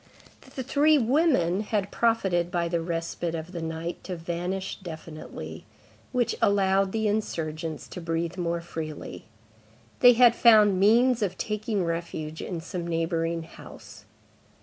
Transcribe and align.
The 0.55 0.63
three 0.63 0.97
women 0.97 1.59
had 1.59 1.91
profited 1.91 2.49
by 2.49 2.67
the 2.67 2.81
respite 2.81 3.35
of 3.35 3.51
the 3.51 3.61
night 3.61 4.03
to 4.05 4.15
vanish 4.15 4.77
definitely; 4.81 5.63
which 6.11 6.33
allowed 6.41 6.91
the 6.91 7.07
insurgents 7.07 7.87
to 7.89 8.01
breathe 8.01 8.35
more 8.35 8.61
freely. 8.61 9.25
They 9.99 10.13
had 10.13 10.35
found 10.35 10.79
means 10.79 11.21
of 11.21 11.37
taking 11.37 11.85
refuge 11.85 12.41
in 12.41 12.61
some 12.61 12.87
neighboring 12.87 13.43
house. 13.43 14.05